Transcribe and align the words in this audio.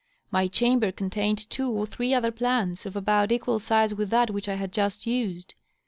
My 0.31 0.47
chamber 0.47 0.91
contained 0.91 1.47
two 1.51 1.69
or 1.69 1.85
three 1.85 2.11
other 2.11 2.31
plants, 2.31 2.87
of 2.87 2.95
about 2.95 3.31
equal 3.31 3.59
size 3.59 3.93
with 3.93 4.09
that 4.09 4.31
which 4.31 4.49
I 4.49 4.55
had 4.55 4.71
just 4.71 5.05
used. 5.05 5.53